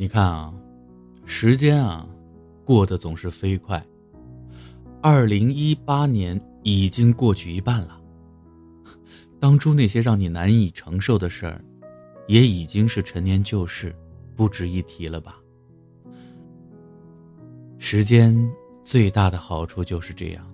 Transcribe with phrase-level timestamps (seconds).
[0.00, 0.54] 你看啊，
[1.24, 2.08] 时间啊，
[2.64, 3.84] 过得总是飞快。
[5.02, 8.00] 二零一八年已经过去一半了，
[9.40, 11.60] 当初那些让你难以承受的事儿，
[12.28, 13.92] 也已经是陈年旧事，
[14.36, 15.40] 不值一提了吧？
[17.78, 18.32] 时间
[18.84, 20.48] 最大的好处就是这样，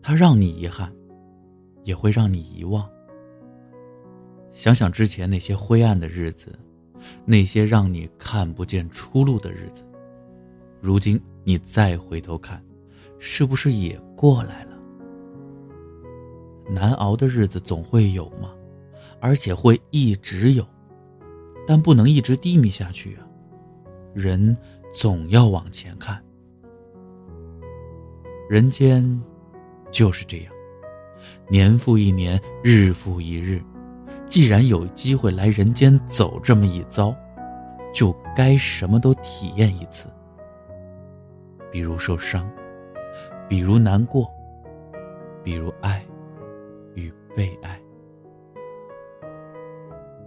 [0.00, 0.94] 它让你遗憾，
[1.82, 2.88] 也会让你遗忘。
[4.52, 6.56] 想想之前那些灰暗的日子。
[7.24, 9.82] 那些让你看不见出路的日子，
[10.80, 12.62] 如今你再回头看，
[13.18, 14.70] 是不是也过来了？
[16.68, 18.52] 难熬的日子总会有吗？
[19.20, 20.66] 而且会一直有，
[21.66, 23.26] 但不能一直低迷下去啊！
[24.14, 24.56] 人
[24.92, 26.22] 总要往前看。
[28.48, 29.22] 人间
[29.90, 30.52] 就是这样，
[31.48, 33.62] 年复一年，日复一日。
[34.30, 37.12] 既然有机会来人间走这么一遭，
[37.92, 40.06] 就该什么都体验一次。
[41.72, 42.48] 比如受伤，
[43.48, 44.30] 比如难过，
[45.42, 46.00] 比如爱
[46.94, 47.76] 与被爱。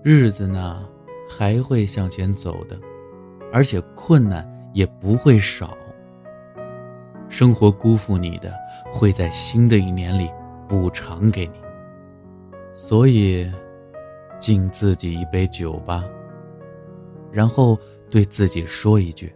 [0.03, 0.85] 日子呢，
[1.29, 2.77] 还会向前走的，
[3.53, 5.77] 而且困难也不会少。
[7.29, 8.53] 生活辜负你的，
[8.91, 10.29] 会在新的一年里
[10.67, 11.61] 补偿给你。
[12.73, 13.49] 所以。
[14.43, 16.03] 敬自己一杯酒吧，
[17.31, 19.33] 然后对自己说一句：“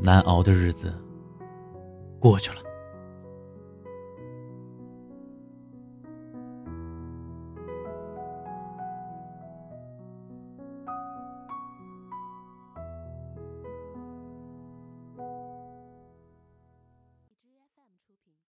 [0.00, 0.94] 难熬的日子
[2.20, 2.58] 过去了。”